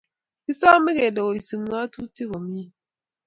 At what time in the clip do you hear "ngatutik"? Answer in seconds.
1.65-2.29